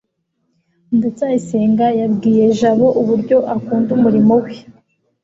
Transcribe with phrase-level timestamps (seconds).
[0.97, 4.53] ndacyayisenga yabwiye jabo uburyo akunda umurimo we